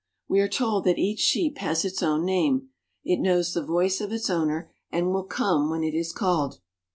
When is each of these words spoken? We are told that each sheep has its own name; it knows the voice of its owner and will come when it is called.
We 0.27 0.39
are 0.39 0.47
told 0.47 0.85
that 0.85 0.97
each 0.97 1.19
sheep 1.19 1.59
has 1.59 1.85
its 1.85 2.01
own 2.01 2.25
name; 2.25 2.69
it 3.03 3.19
knows 3.21 3.53
the 3.53 3.63
voice 3.63 4.01
of 4.01 4.11
its 4.11 4.31
owner 4.31 4.71
and 4.89 5.11
will 5.11 5.25
come 5.25 5.69
when 5.69 5.83
it 5.83 5.93
is 5.93 6.11
called. 6.11 6.59